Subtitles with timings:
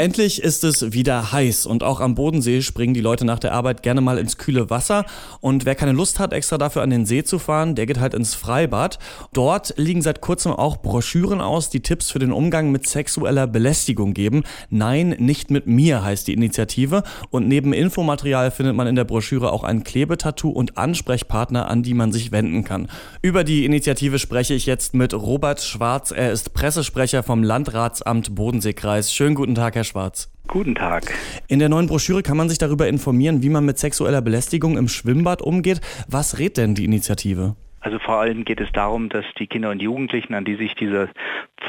[0.00, 3.82] Endlich ist es wieder heiß und auch am Bodensee springen die Leute nach der Arbeit
[3.82, 5.04] gerne mal ins kühle Wasser.
[5.40, 8.14] Und wer keine Lust hat, extra dafür an den See zu fahren, der geht halt
[8.14, 9.00] ins Freibad.
[9.32, 14.14] Dort liegen seit kurzem auch Broschüren aus, die Tipps für den Umgang mit sexueller Belästigung
[14.14, 14.44] geben.
[14.70, 17.02] Nein, nicht mit mir heißt die Initiative.
[17.30, 21.94] Und neben Infomaterial findet man in der Broschüre auch ein Klebetattoo und Ansprechpartner, an die
[21.94, 22.86] man sich wenden kann.
[23.20, 26.12] Über die Initiative spreche ich jetzt mit Robert Schwarz.
[26.12, 29.12] Er ist Pressesprecher vom Landratsamt Bodenseekreis.
[29.12, 30.30] Schönen guten Tag, Herr Schwarz.
[30.46, 31.12] Guten Tag.
[31.48, 34.88] In der neuen Broschüre kann man sich darüber informieren, wie man mit sexueller Belästigung im
[34.88, 35.80] Schwimmbad umgeht.
[36.08, 37.56] Was rät denn die Initiative?
[37.80, 41.08] Also vor allem geht es darum, dass die Kinder und Jugendlichen, an die sich dieser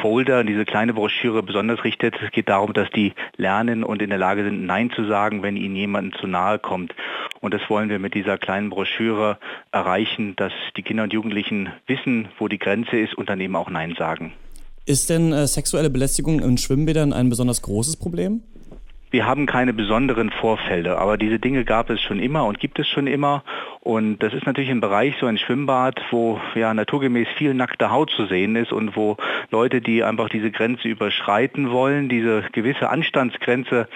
[0.00, 4.18] Folder, diese kleine Broschüre besonders richtet, es geht darum, dass die lernen und in der
[4.18, 6.94] Lage sind, Nein zu sagen, wenn ihnen jemand zu nahe kommt.
[7.40, 9.38] Und das wollen wir mit dieser kleinen Broschüre
[9.70, 13.70] erreichen, dass die Kinder und Jugendlichen wissen, wo die Grenze ist und dann eben auch
[13.70, 14.32] Nein sagen.
[14.88, 18.40] Ist denn äh, sexuelle Belästigung in Schwimmbädern ein besonders großes Problem?
[19.10, 22.88] Wir haben keine besonderen Vorfälle, aber diese Dinge gab es schon immer und gibt es
[22.88, 23.44] schon immer.
[23.88, 28.10] Und das ist natürlich ein Bereich, so ein Schwimmbad, wo ja naturgemäß viel nackte Haut
[28.10, 29.16] zu sehen ist und wo
[29.50, 33.88] Leute, die einfach diese Grenze überschreiten wollen, diese gewisse Anstandsgrenze,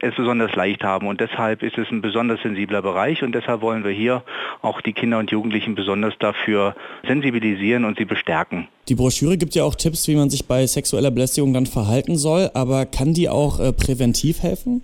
[0.00, 1.06] es besonders leicht haben.
[1.06, 4.22] Und deshalb ist es ein besonders sensibler Bereich und deshalb wollen wir hier
[4.60, 6.76] auch die Kinder und Jugendlichen besonders dafür
[7.06, 8.68] sensibilisieren und sie bestärken.
[8.90, 12.50] Die Broschüre gibt ja auch Tipps, wie man sich bei sexueller Belästigung dann verhalten soll,
[12.52, 14.82] aber kann die auch äh, präventiv helfen?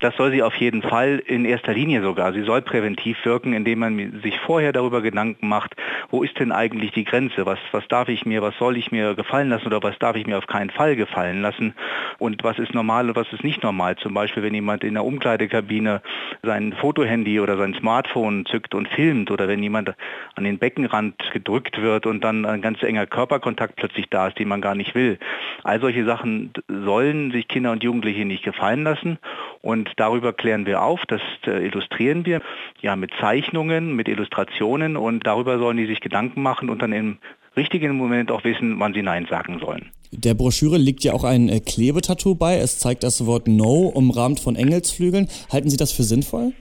[0.00, 2.32] Das soll sie auf jeden Fall in erster Linie sogar.
[2.32, 5.74] Sie soll präventiv wirken, indem man sich vorher darüber Gedanken macht,
[6.10, 7.46] wo ist denn eigentlich die Grenze?
[7.46, 10.26] Was, was darf ich mir, was soll ich mir gefallen lassen oder was darf ich
[10.26, 11.74] mir auf keinen Fall gefallen lassen?
[12.18, 13.96] Und was ist normal und was ist nicht normal?
[13.96, 16.02] Zum Beispiel, wenn jemand in der Umkleidekabine
[16.42, 19.94] sein Fotohandy oder sein Smartphone zückt und filmt oder wenn jemand
[20.34, 24.48] an den Beckenrand gedrückt wird und dann ein ganz enger Körperkontakt plötzlich da ist, den
[24.48, 25.18] man gar nicht will.
[25.64, 29.18] All solche Sachen sollen sich Kinder und Jugendliche nicht gefallen lassen
[29.60, 32.40] und darüber klären wir auf, das äh, illustrieren wir
[32.80, 37.18] ja mit Zeichnungen, mit Illustrationen und darüber sollen die sich Gedanken machen und dann im
[37.56, 39.90] richtigen Moment auch wissen, wann sie Nein sagen sollen.
[40.12, 42.56] Der Broschüre liegt ja auch ein äh, Klebetattoo bei.
[42.56, 45.28] Es zeigt das Wort No umrahmt von Engelsflügeln.
[45.52, 46.52] Halten Sie das für sinnvoll?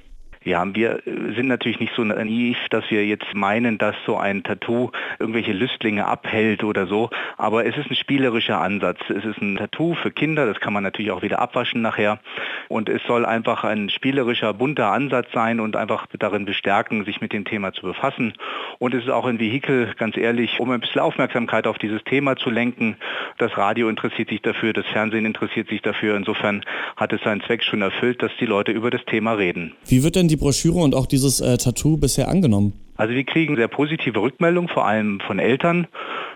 [0.44, 4.44] Ja, wir äh, sind natürlich nicht so naiv, dass wir jetzt meinen, dass so ein
[4.44, 9.00] Tattoo irgendwelche Lüstlinge abhält oder so, aber es ist ein spielerischer Ansatz.
[9.10, 12.20] Es ist ein Tattoo für Kinder, das kann man natürlich auch wieder abwaschen nachher
[12.68, 17.34] und es soll einfach ein spielerischer, bunter Ansatz sein und einfach darin bestärken, sich mit
[17.34, 18.34] dem Thema zu befassen
[18.80, 22.36] und es ist auch ein Vehikel, ganz ehrlich, um ein bisschen Aufmerksamkeit auf dieses Thema
[22.36, 22.98] zu lenken.
[23.38, 26.16] Das Radio interessiert sich dafür, das Fernsehen interessiert sich dafür.
[26.16, 26.64] Insofern
[26.96, 29.74] hat es seinen Zweck schon erfüllt, dass die Leute über das Thema reden.
[29.86, 32.74] Wie wird denn die Broschüre und auch dieses äh, Tattoo bisher angenommen?
[32.98, 35.88] Also wir kriegen sehr positive Rückmeldungen, vor allem von Eltern.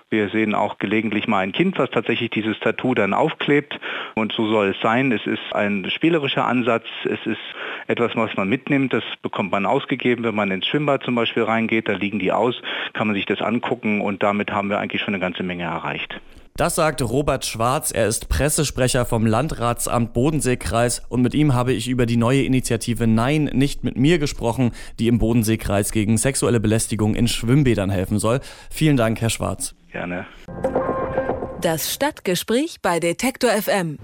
[0.10, 3.80] Wir sehen auch gelegentlich mal ein Kind, was tatsächlich dieses Tattoo dann aufklebt.
[4.14, 5.12] Und so soll es sein.
[5.12, 6.86] Es ist ein spielerischer Ansatz.
[7.06, 7.40] Es ist
[7.88, 8.94] etwas, was man mitnimmt.
[8.94, 11.88] Das bekommt man ausgegeben, wenn man ins Schwimmbad zum Beispiel reingeht.
[11.88, 12.62] Da liegen die aus,
[12.94, 14.02] kann man sich das angucken.
[14.02, 16.20] Und damit haben wir eigentlich schon eine ganze Menge erreicht.
[16.56, 17.92] Das sagt Robert Schwarz.
[17.92, 23.08] Er ist Pressesprecher vom Landratsamt Bodenseekreis und mit ihm habe ich über die neue Initiative
[23.08, 28.42] Nein, nicht mit mir gesprochen, die im Bodenseekreis gegen sexuelle Belästigung in Schwimmbädern helfen soll.
[28.70, 29.76] Vielen Dank, Herr Schwarz.
[29.92, 30.26] Gerne.
[31.62, 33.98] Das Stadtgespräch bei Detektor FM.